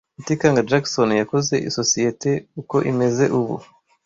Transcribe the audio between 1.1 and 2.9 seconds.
yakoze isosiyete uko